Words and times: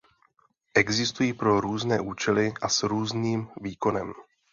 Existují 0.73 1.33
pro 1.33 1.61
různé 1.61 1.99
účely 2.01 2.53
a 2.61 2.69
s 2.69 2.83
různým 2.83 3.47
výkonem. 3.61 4.13